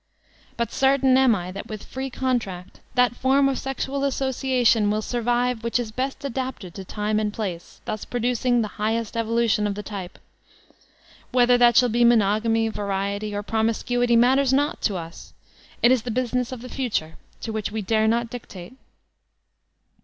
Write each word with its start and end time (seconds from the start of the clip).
But 0.57 0.71
certain 0.71 1.15
am 1.15 1.35
I 1.35 1.51
that 1.51 1.67
with 1.67 1.85
free 1.85 2.09
con 2.09 2.39
tract, 2.39 2.79
that 2.95 3.15
form 3.15 3.47
of 3.47 3.59
sexual 3.59 4.03
association 4.03 4.89
wiU 4.89 5.03
survive 5.03 5.63
which 5.63 5.79
is 5.79 5.91
best 5.91 6.25
adapted 6.25 6.73
to 6.73 6.83
time 6.83 7.19
and 7.19 7.31
place, 7.31 7.81
thus 7.85 8.03
producing 8.03 8.63
the 8.63 8.67
highest 8.81 9.15
evolution 9.15 9.67
of 9.67 9.75
the 9.75 9.83
type. 9.83 10.17
Whether 11.31 11.55
that 11.59 11.77
shall 11.77 11.89
be 11.89 12.03
monogamy, 12.03 12.67
variety, 12.67 13.35
or 13.35 13.43
promiscuity 13.43 14.15
matters 14.15 14.51
naught 14.51 14.81
to 14.81 14.95
us; 14.95 15.35
it 15.83 15.89
b 15.89 15.95
the 15.97 16.09
business 16.09 16.51
of 16.51 16.63
the 16.63 16.67
future, 16.69 17.17
to 17.41 17.53
which 17.53 17.71
we 17.71 17.83
dare 17.83 18.07
not 18.07 18.27
dictate. 18.31 18.73